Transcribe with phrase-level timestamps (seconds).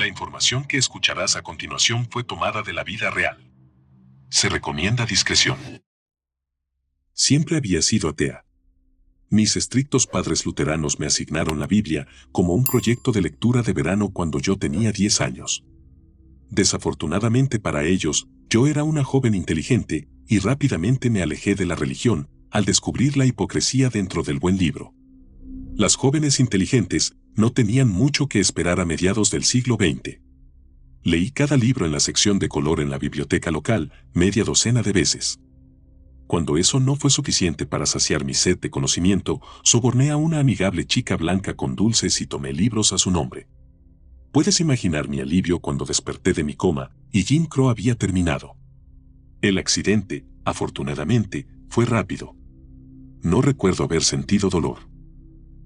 [0.00, 3.36] La información que escucharás a continuación fue tomada de la vida real.
[4.30, 5.58] Se recomienda discreción.
[7.12, 8.46] Siempre había sido atea.
[9.28, 14.08] Mis estrictos padres luteranos me asignaron la Biblia como un proyecto de lectura de verano
[14.10, 15.66] cuando yo tenía 10 años.
[16.48, 22.30] Desafortunadamente para ellos, yo era una joven inteligente y rápidamente me alejé de la religión
[22.50, 24.94] al descubrir la hipocresía dentro del buen libro.
[25.80, 30.20] Las jóvenes inteligentes no tenían mucho que esperar a mediados del siglo XX.
[31.02, 34.92] Leí cada libro en la sección de color en la biblioteca local media docena de
[34.92, 35.40] veces.
[36.26, 40.84] Cuando eso no fue suficiente para saciar mi sed de conocimiento, soborné a una amigable
[40.84, 43.48] chica blanca con dulces y tomé libros a su nombre.
[44.32, 48.54] Puedes imaginar mi alivio cuando desperté de mi coma y Jim Crow había terminado.
[49.40, 52.36] El accidente, afortunadamente, fue rápido.
[53.22, 54.89] No recuerdo haber sentido dolor.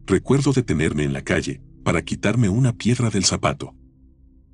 [0.07, 3.75] Recuerdo detenerme en la calle para quitarme una piedra del zapato.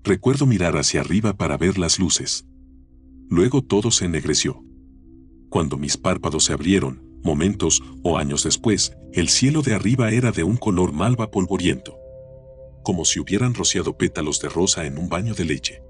[0.05, 2.47] Recuerdo mirar hacia arriba para ver las luces.
[3.29, 4.63] Luego todo se ennegreció.
[5.49, 10.45] Cuando mis párpados se abrieron, momentos o años después, el cielo de arriba era de
[10.45, 11.97] un color malva polvoriento.
[12.85, 15.83] Como si hubieran rociado pétalos de rosa en un baño de leche.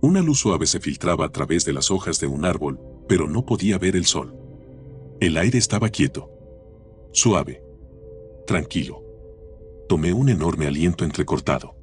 [0.00, 3.44] Una luz suave se filtraba a través de las hojas de un árbol, pero no
[3.44, 4.34] podía ver el sol.
[5.20, 6.30] El aire estaba quieto.
[7.12, 7.67] Suave.
[8.48, 9.04] Tranquilo.
[9.90, 11.76] Tomé un enorme aliento entrecortado.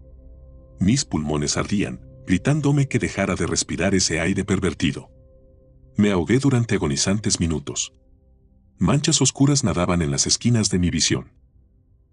[0.79, 5.11] Mis pulmones ardían, gritándome que dejara de respirar ese aire pervertido.
[5.95, 7.93] Me ahogué durante agonizantes minutos.
[8.79, 11.33] Manchas oscuras nadaban en las esquinas de mi visión.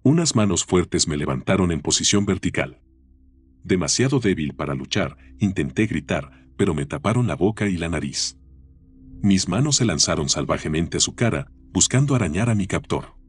[0.02, 2.82] Unas manos fuertes me levantaron en posición vertical.
[3.64, 8.36] Demasiado débil para luchar, intenté gritar, pero me taparon la boca y la nariz.
[9.22, 13.21] Mis manos se lanzaron salvajemente a su cara, buscando arañar a mi captor.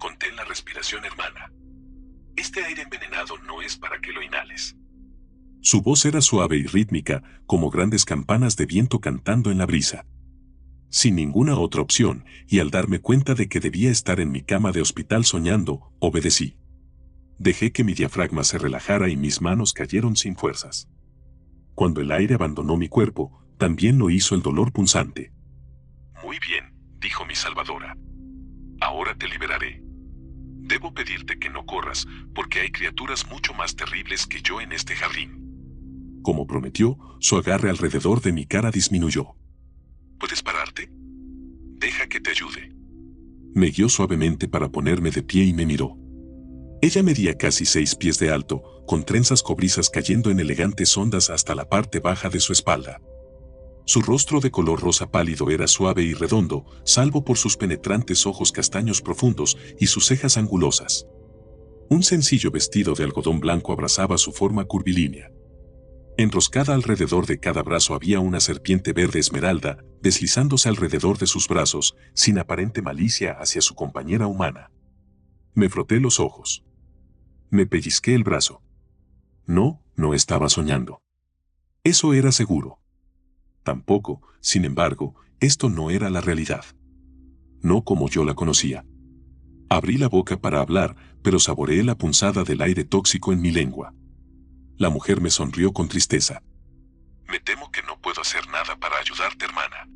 [0.00, 1.52] Contén la respiración, hermana.
[2.34, 4.74] Este aire envenenado no es para que lo inhales.
[5.60, 10.06] Su voz era suave y rítmica, como grandes campanas de viento cantando en la brisa.
[10.88, 14.72] Sin ninguna otra opción, y al darme cuenta de que debía estar en mi cama
[14.72, 16.56] de hospital soñando, obedecí.
[17.38, 20.88] Dejé que mi diafragma se relajara y mis manos cayeron sin fuerzas.
[21.74, 25.30] Cuando el aire abandonó mi cuerpo, también lo hizo el dolor punzante.
[26.24, 27.98] Muy bien, dijo mi salvadora.
[28.80, 29.89] Ahora te liberaré.
[30.70, 34.94] Debo pedirte que no corras, porque hay criaturas mucho más terribles que yo en este
[34.94, 36.20] jardín.
[36.22, 39.34] Como prometió, su agarre alrededor de mi cara disminuyó.
[40.20, 40.88] ¿Puedes pararte?
[40.92, 42.72] Deja que te ayude.
[43.52, 45.96] Me guió suavemente para ponerme de pie y me miró.
[46.82, 51.56] Ella medía casi seis pies de alto, con trenzas cobrizas cayendo en elegantes ondas hasta
[51.56, 53.00] la parte baja de su espalda.
[53.90, 58.52] Su rostro de color rosa pálido era suave y redondo, salvo por sus penetrantes ojos
[58.52, 61.08] castaños profundos y sus cejas angulosas.
[61.88, 65.32] Un sencillo vestido de algodón blanco abrazaba su forma curvilínea.
[66.16, 71.96] Enroscada alrededor de cada brazo había una serpiente verde esmeralda, deslizándose alrededor de sus brazos,
[72.14, 74.70] sin aparente malicia hacia su compañera humana.
[75.52, 76.62] Me froté los ojos.
[77.50, 78.62] Me pellizqué el brazo.
[79.46, 81.02] No, no estaba soñando.
[81.82, 82.79] Eso era seguro.
[83.62, 86.64] Tampoco, sin embargo, esto no era la realidad.
[87.62, 88.84] No como yo la conocía.
[89.68, 93.94] Abrí la boca para hablar, pero saboreé la punzada del aire tóxico en mi lengua.
[94.76, 96.42] La mujer me sonrió con tristeza.
[97.28, 99.88] Me temo que no puedo hacer nada para ayudarte, hermana.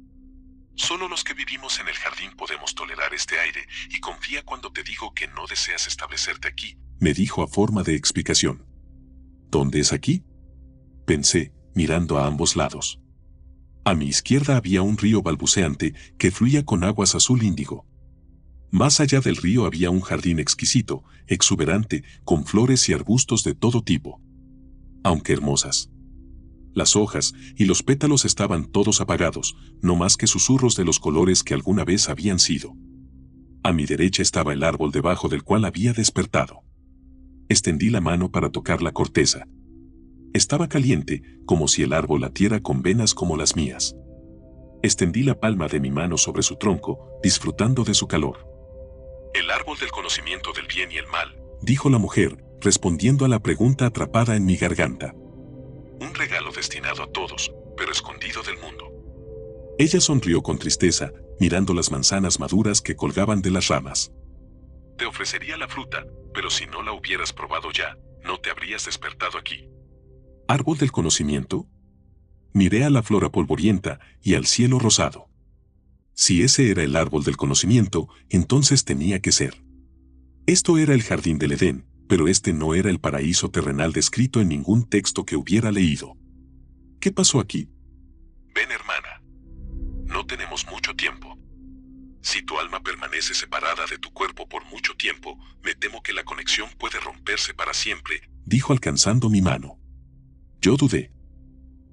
[0.76, 4.82] Solo los que vivimos en el jardín podemos tolerar este aire y confía cuando te
[4.82, 8.66] digo que no deseas establecerte aquí, me dijo a forma de explicación.
[9.50, 10.24] ¿Dónde es aquí?
[11.06, 13.00] Pensé, mirando a ambos lados.
[13.84, 17.86] A mi izquierda había un río balbuceante que fluía con aguas azul índigo.
[18.70, 23.82] Más allá del río había un jardín exquisito, exuberante, con flores y arbustos de todo
[23.82, 24.20] tipo
[25.04, 25.90] aunque hermosas.
[26.72, 31.44] Las hojas y los pétalos estaban todos apagados, no más que susurros de los colores
[31.44, 32.74] que alguna vez habían sido.
[33.62, 36.62] A mi derecha estaba el árbol debajo del cual había despertado.
[37.48, 39.46] Extendí la mano para tocar la corteza.
[40.34, 43.94] Estaba caliente, como si el árbol latiera con venas como las mías.
[44.82, 48.44] Extendí la palma de mi mano sobre su tronco, disfrutando de su calor.
[49.32, 53.38] El árbol del conocimiento del bien y el mal, dijo la mujer, respondiendo a la
[53.38, 55.14] pregunta atrapada en mi garganta.
[56.00, 58.90] Un regalo destinado a todos, pero escondido del mundo.
[59.78, 64.10] Ella sonrió con tristeza, mirando las manzanas maduras que colgaban de las ramas.
[64.98, 69.38] Te ofrecería la fruta, pero si no la hubieras probado ya, no te habrías despertado
[69.38, 69.68] aquí.
[70.46, 71.66] ¿Árbol del conocimiento?
[72.52, 75.30] Miré a la flora polvorienta y al cielo rosado.
[76.12, 79.64] Si ese era el árbol del conocimiento, entonces tenía que ser.
[80.46, 84.48] Esto era el jardín del Edén, pero este no era el paraíso terrenal descrito en
[84.48, 86.16] ningún texto que hubiera leído.
[87.00, 87.70] ¿Qué pasó aquí?
[88.54, 89.22] Ven hermana.
[90.04, 91.38] No tenemos mucho tiempo.
[92.20, 96.24] Si tu alma permanece separada de tu cuerpo por mucho tiempo, me temo que la
[96.24, 99.78] conexión puede romperse para siempre, dijo alcanzando mi mano.
[100.64, 101.12] Yo dudé.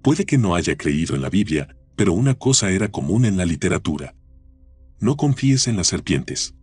[0.01, 3.44] Puede que no haya creído en la Biblia, pero una cosa era común en la
[3.44, 4.15] literatura.
[5.01, 6.56] No confíes en las serpientes.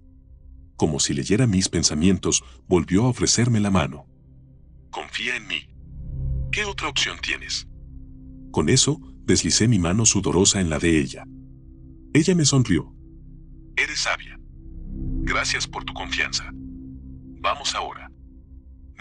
[0.76, 4.06] Como si leyera mis pensamientos, volvió a ofrecerme la mano.
[4.90, 5.68] Confía en mí.
[6.50, 7.68] ¿Qué otra opción tienes?
[8.52, 11.26] Con eso, deslicé mi mano sudorosa en la de ella.
[12.14, 12.90] Ella me sonrió.
[13.76, 14.40] Eres sabia.
[15.24, 16.50] Gracias por tu confianza.
[17.42, 18.07] Vamos ahora.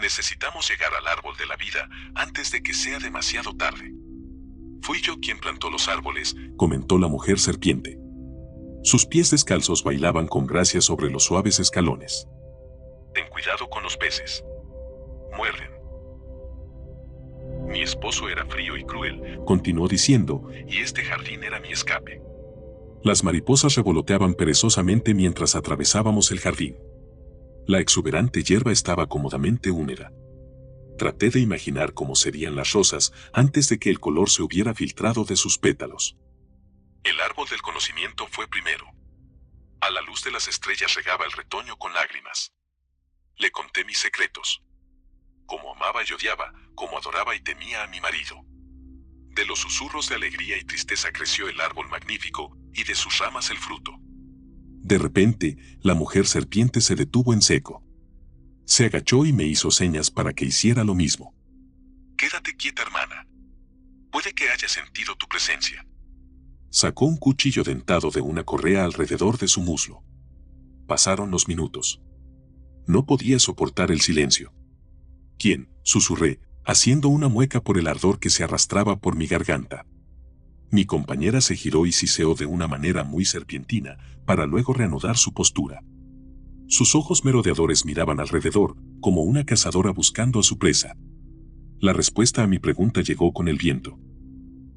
[0.00, 3.92] Necesitamos llegar al árbol de la vida antes de que sea demasiado tarde.
[4.82, 7.98] Fui yo quien plantó los árboles, comentó la mujer serpiente.
[8.84, 12.28] Sus pies descalzos bailaban con gracia sobre los suaves escalones.
[13.12, 14.44] Ten cuidado con los peces.
[15.36, 15.72] Muerden.
[17.66, 22.22] Mi esposo era frío y cruel, continuó diciendo, y este jardín era mi escape.
[23.02, 26.78] Las mariposas revoloteaban perezosamente mientras atravesábamos el jardín.
[27.68, 30.10] La exuberante hierba estaba cómodamente húmeda.
[30.96, 35.26] Traté de imaginar cómo serían las rosas antes de que el color se hubiera filtrado
[35.26, 36.16] de sus pétalos.
[37.04, 38.86] El árbol del conocimiento fue primero.
[39.82, 42.54] A la luz de las estrellas regaba el retoño con lágrimas.
[43.36, 44.62] Le conté mis secretos.
[45.44, 48.46] Cómo amaba y odiaba, cómo adoraba y temía a mi marido.
[49.34, 53.50] De los susurros de alegría y tristeza creció el árbol magnífico, y de sus ramas
[53.50, 53.92] el fruto.
[54.88, 57.84] De repente, la mujer serpiente se detuvo en seco.
[58.64, 61.34] Se agachó y me hizo señas para que hiciera lo mismo.
[62.16, 63.28] Quédate quieta, hermana.
[64.10, 65.86] Puede que haya sentido tu presencia.
[66.70, 70.02] Sacó un cuchillo dentado de una correa alrededor de su muslo.
[70.86, 72.00] Pasaron los minutos.
[72.86, 74.54] No podía soportar el silencio.
[75.38, 75.68] ¿Quién?
[75.82, 79.84] susurré, haciendo una mueca por el ardor que se arrastraba por mi garganta.
[80.70, 85.32] Mi compañera se giró y siseó de una manera muy serpientina, para luego reanudar su
[85.32, 85.82] postura.
[86.66, 90.96] Sus ojos merodeadores miraban alrededor, como una cazadora buscando a su presa.
[91.80, 93.98] La respuesta a mi pregunta llegó con el viento.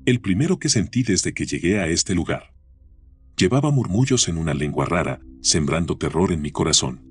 [0.05, 2.53] El primero que sentí desde que llegué a este lugar.
[3.35, 7.01] Llevaba murmullos en una lengua rara, sembrando terror en mi corazón.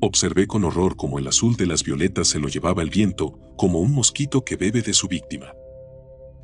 [0.00, 3.80] Observé con horror cómo el azul de las violetas se lo llevaba el viento, como
[3.80, 5.54] un mosquito que bebe de su víctima.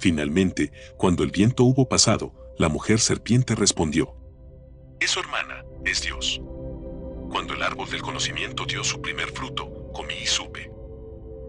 [0.01, 4.17] Finalmente, cuando el viento hubo pasado, la mujer serpiente respondió.
[4.99, 6.41] Es su hermana, es Dios.
[7.31, 10.71] Cuando el árbol del conocimiento dio su primer fruto, comí y supe.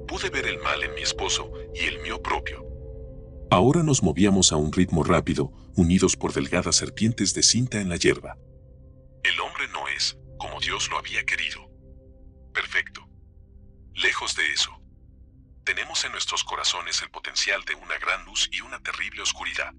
[0.05, 2.65] Pude ver el mal en mi esposo y el mío propio.
[3.49, 7.95] Ahora nos movíamos a un ritmo rápido, unidos por delgadas serpientes de cinta en la
[7.95, 8.37] hierba.
[9.23, 11.69] El hombre no es, como Dios lo había querido.
[12.53, 13.07] Perfecto.
[13.93, 14.80] Lejos de eso.
[15.63, 19.73] Tenemos en nuestros corazones el potencial de una gran luz y una terrible oscuridad.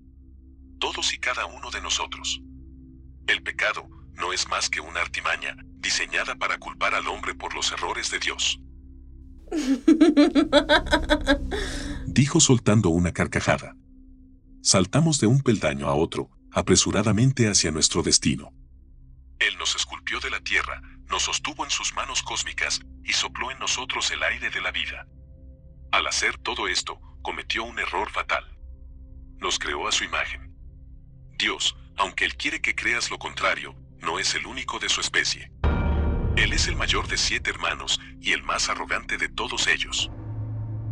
[0.79, 2.41] Todos y cada uno de nosotros.
[3.27, 7.73] El pecado no es más que una artimaña diseñada para culpar al hombre por los
[7.73, 8.61] errores de Dios.
[12.07, 13.75] Dijo soltando una carcajada.
[14.63, 18.53] Saltamos de un peldaño a otro, apresuradamente hacia nuestro destino.
[19.41, 20.81] Él nos esculpió de la tierra,
[21.11, 25.09] nos sostuvo en sus manos cósmicas y sopló en nosotros el aire de la vida.
[25.93, 28.45] Al hacer todo esto, cometió un error fatal.
[29.39, 30.57] Nos creó a su imagen.
[31.39, 35.53] Dios, aunque Él quiere que creas lo contrario, no es el único de su especie.
[36.37, 40.11] Él es el mayor de siete hermanos y el más arrogante de todos ellos.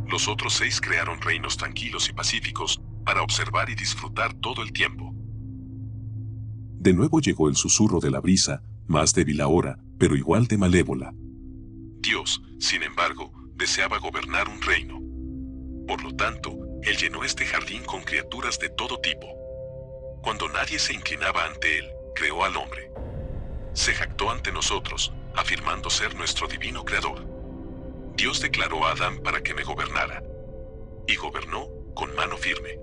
[0.07, 5.15] Los otros seis crearon reinos tranquilos y pacíficos para observar y disfrutar todo el tiempo.
[6.79, 11.15] De nuevo llegó el susurro de la brisa, más débil ahora, pero igual de malévola.
[12.01, 14.99] Dios, sin embargo, deseaba gobernar un reino.
[15.87, 19.29] Por lo tanto, él llenó este jardín con criaturas de todo tipo.
[20.23, 22.91] Cuando nadie se inclinaba ante él, creó al hombre.
[23.75, 27.23] Se jactó ante nosotros, afirmando ser nuestro divino creador.
[28.17, 30.23] Dios declaró a Adán para que me gobernara.
[31.07, 32.79] Y gobernó con mano firme.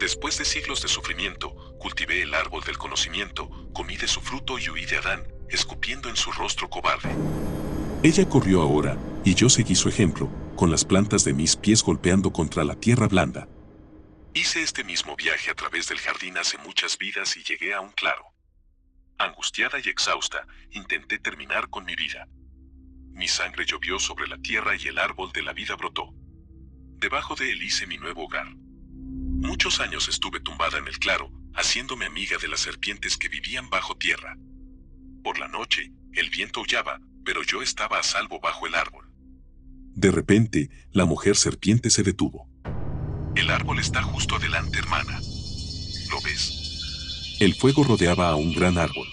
[0.00, 4.68] Después de siglos de sufrimiento, cultivé el árbol del conocimiento, comí de su fruto y
[4.70, 7.14] huí de Adán, escupiendo en su rostro cobarde.
[8.04, 12.34] Ella corrió ahora, y yo seguí su ejemplo, con las plantas de mis pies golpeando
[12.34, 13.48] contra la tierra blanda.
[14.34, 17.92] Hice este mismo viaje a través del jardín hace muchas vidas y llegué a un
[17.92, 18.26] claro.
[19.16, 22.28] Angustiada y exhausta, intenté terminar con mi vida.
[23.12, 26.10] Mi sangre llovió sobre la tierra y el árbol de la vida brotó.
[26.98, 28.54] Debajo de él hice mi nuevo hogar.
[28.54, 33.96] Muchos años estuve tumbada en el claro, haciéndome amiga de las serpientes que vivían bajo
[33.96, 34.36] tierra.
[35.22, 39.10] Por la noche, el viento aullaba, pero yo estaba a salvo bajo el árbol.
[39.94, 42.48] De repente, la mujer serpiente se detuvo.
[43.36, 45.20] El árbol está justo adelante, hermana.
[46.10, 47.36] ¿Lo ves?
[47.40, 49.08] El fuego rodeaba a un gran árbol.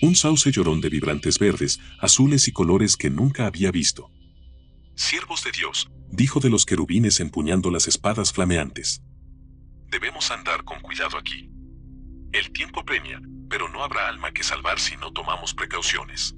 [0.00, 4.10] Un sauce llorón de vibrantes verdes, azules y colores que nunca había visto.
[4.94, 9.02] Siervos de Dios, dijo de los querubines empuñando las espadas flameantes.
[9.90, 11.50] Debemos andar con cuidado aquí.
[12.32, 16.34] El tiempo premia, pero no habrá alma que salvar si no tomamos precauciones.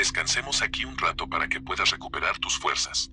[0.00, 3.12] Descansemos aquí un rato para que puedas recuperar tus fuerzas.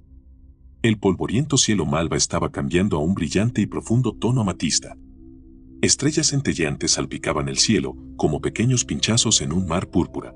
[0.82, 4.96] El polvoriento cielo malva estaba cambiando a un brillante y profundo tono amatista.
[5.82, 10.34] Estrellas centelleantes salpicaban el cielo como pequeños pinchazos en un mar púrpura.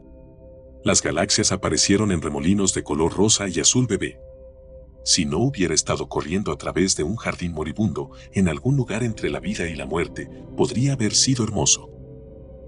[0.84, 4.20] Las galaxias aparecieron en remolinos de color rosa y azul bebé.
[5.06, 9.30] Si no hubiera estado corriendo a través de un jardín moribundo en algún lugar entre
[9.30, 11.90] la vida y la muerte, podría haber sido hermoso.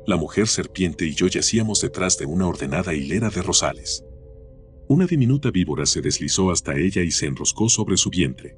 [0.06, 4.04] La mujer serpiente y yo yacíamos detrás de una ordenada hilera de rosales.
[4.90, 8.58] Una diminuta víbora se deslizó hasta ella y se enroscó sobre su vientre.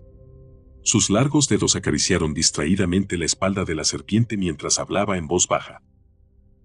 [0.83, 5.83] Sus largos dedos acariciaron distraídamente la espalda de la serpiente mientras hablaba en voz baja.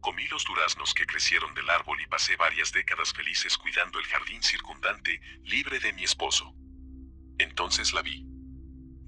[0.00, 4.42] Comí los duraznos que crecieron del árbol y pasé varias décadas felices cuidando el jardín
[4.42, 6.54] circundante, libre de mi esposo.
[7.36, 8.24] Entonces la vi.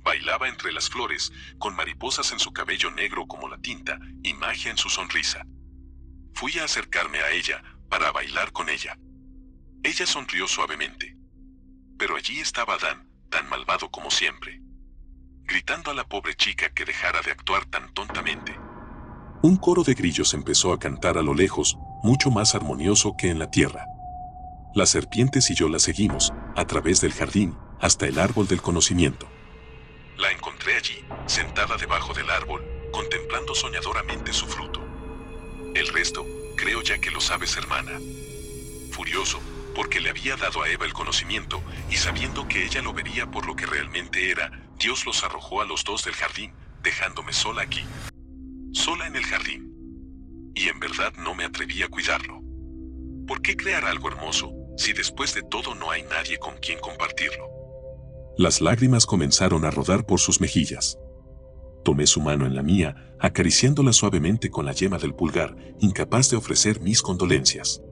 [0.02, 4.70] Bailaba entre las flores, con mariposas en su cabello negro como la tinta y magia
[4.70, 5.46] en su sonrisa.
[6.34, 8.96] Fui a acercarme a ella para bailar con ella.
[9.82, 11.16] Ella sonrió suavemente.
[11.98, 14.60] Pero allí estaba Dan, tan malvado como siempre,
[15.44, 18.58] gritando a la pobre chica que dejara de actuar tan tontamente.
[19.42, 23.38] Un coro de grillos empezó a cantar a lo lejos, mucho más armonioso que en
[23.38, 23.86] la tierra.
[24.74, 29.28] Las serpientes y yo la seguimos, a través del jardín, hasta el árbol del conocimiento.
[30.16, 34.91] La encontré allí, sentada debajo del árbol, contemplando soñadoramente su fruto.
[35.74, 36.26] El resto,
[36.56, 37.98] creo ya que lo sabes, hermana.
[38.90, 39.40] Furioso,
[39.74, 43.46] porque le había dado a Eva el conocimiento, y sabiendo que ella lo vería por
[43.46, 46.52] lo que realmente era, Dios los arrojó a los dos del jardín,
[46.82, 47.82] dejándome sola aquí.
[48.72, 49.72] Sola en el jardín.
[50.54, 52.42] Y en verdad no me atreví a cuidarlo.
[53.26, 57.48] ¿Por qué crear algo hermoso, si después de todo no hay nadie con quien compartirlo?
[58.36, 60.98] Las lágrimas comenzaron a rodar por sus mejillas.
[61.84, 66.36] Tomé su mano en la mía, acariciándola suavemente con la yema del pulgar, incapaz de
[66.36, 67.82] ofrecer mis condolencias.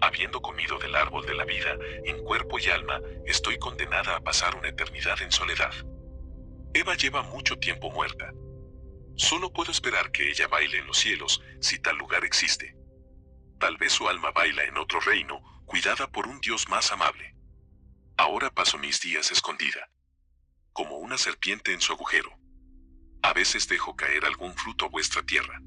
[0.00, 4.54] Habiendo comido del árbol de la vida, en cuerpo y alma, estoy condenada a pasar
[4.56, 5.72] una eternidad en soledad.
[6.74, 8.32] Eva lleva mucho tiempo muerta.
[9.14, 12.76] Solo puedo esperar que ella baile en los cielos, si tal lugar existe.
[13.58, 17.34] Tal vez su alma baila en otro reino, cuidada por un Dios más amable.
[18.18, 19.88] Ahora paso mis días escondida,
[20.74, 22.35] como una serpiente en su agujero.
[23.26, 25.60] A veces dejo caer algún fruto a vuestra tierra.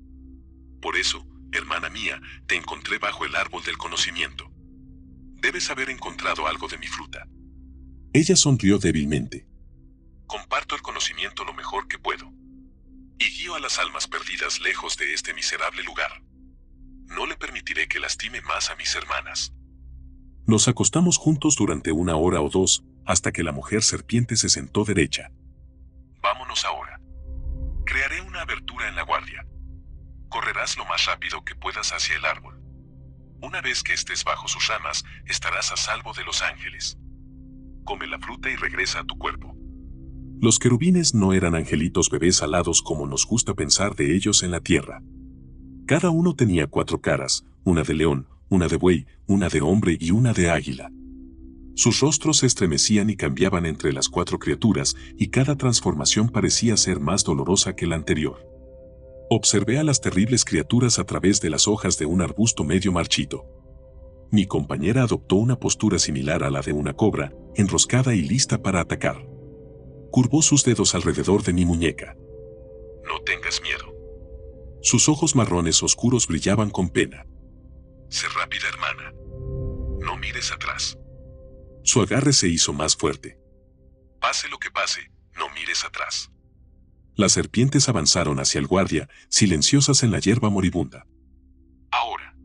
[0.81, 4.49] Por eso, hermana mía, te encontré bajo el árbol del conocimiento.
[5.41, 7.27] Debes haber encontrado algo de mi fruta.
[8.13, 9.45] Ella sonrió débilmente.
[10.25, 12.31] Comparto el conocimiento lo mejor que puedo.
[13.17, 16.23] Y guío a las almas perdidas lejos de este miserable lugar.
[17.07, 19.53] No le permitiré que lastime más a mis hermanas.
[20.47, 24.85] Nos acostamos juntos durante una hora o dos, hasta que la mujer serpiente se sentó
[24.85, 25.33] derecha.
[28.41, 29.45] Abertura en la guardia.
[30.29, 32.61] Correrás lo más rápido que puedas hacia el árbol.
[33.41, 36.97] Una vez que estés bajo sus ramas, estarás a salvo de los ángeles.
[37.85, 39.55] Come la fruta y regresa a tu cuerpo.
[40.41, 44.59] Los querubines no eran angelitos bebés alados como nos gusta pensar de ellos en la
[44.61, 45.01] tierra.
[45.85, 50.11] Cada uno tenía cuatro caras, una de león, una de buey, una de hombre y
[50.11, 50.91] una de águila.
[51.79, 56.99] Sus rostros se estremecían y cambiaban entre las cuatro criaturas, y cada transformación parecía ser
[56.99, 58.45] más dolorosa que la anterior.
[59.29, 63.45] Observé a las terribles criaturas a través de las hojas de un arbusto medio marchito.
[64.29, 68.81] Mi compañera adoptó una postura similar a la de una cobra, enroscada y lista para
[68.81, 69.25] atacar.
[70.11, 72.17] Curvó sus dedos alrededor de mi muñeca.
[73.05, 73.95] No tengas miedo.
[74.81, 77.25] Sus ojos marrones oscuros brillaban con pena.
[78.09, 79.13] Sé rápida, hermana.
[80.01, 80.99] No mires atrás.
[81.83, 83.39] Su agarre se hizo más fuerte.
[84.19, 86.31] Pase lo que pase, no mires atrás.
[87.15, 91.05] Las serpientes avanzaron hacia el guardia, silenciosas en la hierba moribunda.
[91.91, 92.35] Ahora.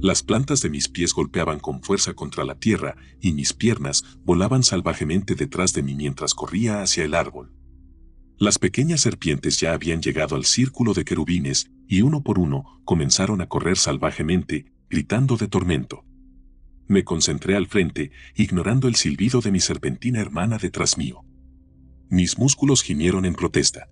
[0.00, 4.62] Las plantas de mis pies golpeaban con fuerza contra la tierra y mis piernas volaban
[4.62, 7.52] salvajemente detrás de mí mientras corría hacia el árbol.
[8.38, 13.40] Las pequeñas serpientes ya habían llegado al círculo de querubines y uno por uno comenzaron
[13.40, 16.04] a correr salvajemente, gritando de tormento.
[16.88, 21.22] Me concentré al frente, ignorando el silbido de mi serpentina hermana detrás mío.
[22.08, 23.88] Mis músculos gimieron en protesta.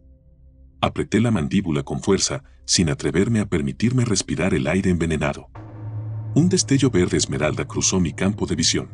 [0.81, 5.49] Apreté la mandíbula con fuerza, sin atreverme a permitirme respirar el aire envenenado.
[6.35, 8.89] Un destello verde esmeralda cruzó mi campo de visión.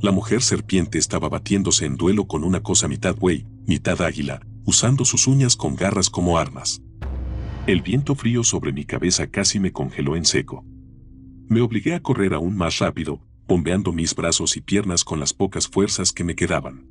[0.00, 5.04] La mujer serpiente estaba batiéndose en duelo con una cosa mitad buey, mitad águila, usando
[5.04, 6.82] sus uñas con garras como armas.
[7.66, 10.64] El viento frío sobre mi cabeza casi me congeló en seco.
[11.48, 15.68] Me obligué a correr aún más rápido, bombeando mis brazos y piernas con las pocas
[15.68, 16.88] fuerzas que me quedaban.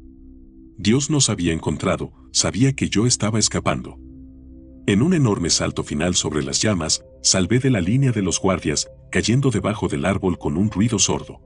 [0.77, 3.97] Dios nos había encontrado, sabía que yo estaba escapando.
[4.85, 8.89] En un enorme salto final sobre las llamas, salvé de la línea de los guardias,
[9.11, 11.41] cayendo debajo del árbol con un ruido sordo.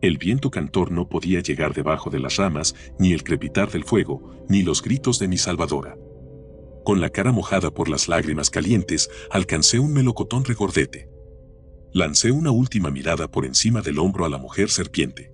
[0.00, 4.44] El viento cantor no podía llegar debajo de las ramas, ni el crepitar del fuego,
[4.48, 5.96] ni los gritos de mi salvadora.
[6.84, 11.08] Con la cara mojada por las lágrimas calientes, alcancé un melocotón regordete.
[11.92, 15.32] Lancé una última mirada por encima del hombro a la mujer serpiente.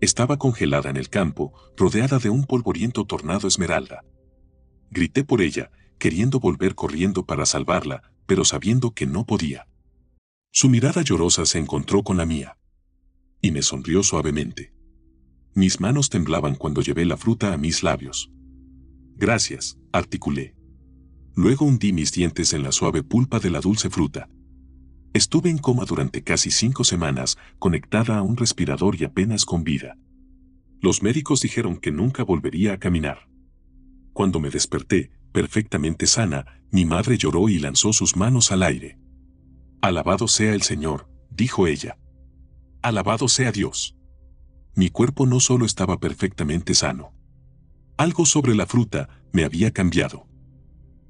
[0.00, 4.04] Estaba congelada en el campo, rodeada de un polvoriento tornado esmeralda.
[4.90, 9.66] Grité por ella, queriendo volver corriendo para salvarla, pero sabiendo que no podía.
[10.52, 12.56] Su mirada llorosa se encontró con la mía.
[13.40, 14.72] Y me sonrió suavemente.
[15.54, 18.30] Mis manos temblaban cuando llevé la fruta a mis labios.
[19.16, 20.54] Gracias, articulé.
[21.34, 24.28] Luego hundí mis dientes en la suave pulpa de la dulce fruta.
[25.14, 29.96] Estuve en coma durante casi cinco semanas, conectada a un respirador y apenas con vida.
[30.80, 33.28] Los médicos dijeron que nunca volvería a caminar.
[34.12, 38.98] Cuando me desperté, perfectamente sana, mi madre lloró y lanzó sus manos al aire.
[39.80, 41.96] Alabado sea el Señor, dijo ella.
[42.82, 43.96] Alabado sea Dios.
[44.74, 47.12] Mi cuerpo no solo estaba perfectamente sano.
[47.96, 50.26] Algo sobre la fruta me había cambiado.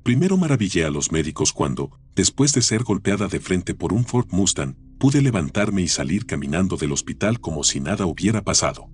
[0.03, 4.29] Primero maravillé a los médicos cuando, después de ser golpeada de frente por un Ford
[4.31, 8.89] Mustang, pude levantarme y salir caminando del hospital como si nada hubiera pasado.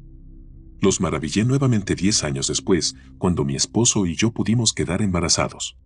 [0.80, 5.76] Los maravillé nuevamente diez años después, cuando mi esposo y yo pudimos quedar embarazados.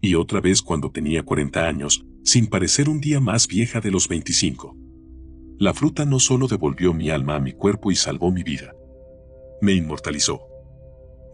[0.00, 4.08] Y otra vez cuando tenía 40 años, sin parecer un día más vieja de los
[4.08, 4.76] 25.
[5.58, 8.74] La fruta no solo devolvió mi alma a mi cuerpo y salvó mi vida.
[9.60, 10.40] Me inmortalizó.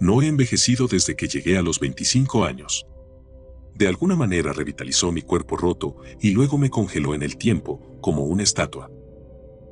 [0.01, 2.87] No he envejecido desde que llegué a los 25 años.
[3.75, 8.25] De alguna manera revitalizó mi cuerpo roto y luego me congeló en el tiempo, como
[8.25, 8.91] una estatua.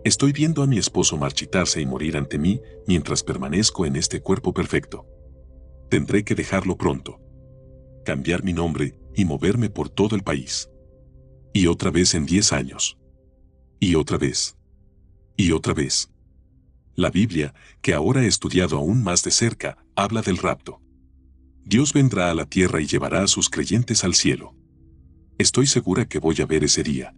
[0.05, 4.53] Estoy viendo a mi esposo marchitarse y morir ante mí mientras permanezco en este cuerpo
[4.53, 5.07] perfecto.
[5.89, 7.21] Tendré que dejarlo pronto.
[8.05, 10.69] Cambiar mi nombre y moverme por todo el país.
[11.53, 12.99] Y otra vez en 10 años.
[13.79, 14.57] Y otra vez.
[15.37, 16.11] Y otra vez.
[16.97, 20.82] La Biblia, que ahora he estudiado aún más de cerca, habla del rapto.
[21.65, 24.55] Dios vendrá a la tierra y llevará a sus creyentes al cielo.
[25.39, 27.15] Estoy segura que voy a ver ese día.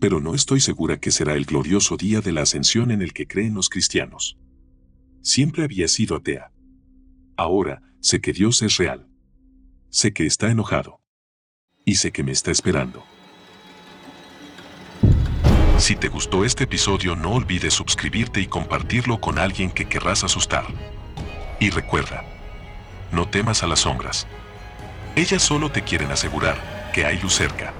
[0.00, 3.26] Pero no estoy segura que será el glorioso día de la ascensión en el que
[3.26, 4.38] creen los cristianos.
[5.22, 6.52] Siempre había sido atea.
[7.36, 9.08] Ahora sé que Dios es real.
[9.88, 11.00] Sé que está enojado.
[11.84, 13.02] Y sé que me está esperando.
[15.78, 20.66] Si te gustó este episodio no olvides suscribirte y compartirlo con alguien que querrás asustar.
[21.60, 22.24] Y recuerda,
[23.14, 24.26] no temas a las sombras.
[25.16, 27.72] Ellas solo te quieren asegurar que hay luz cerca.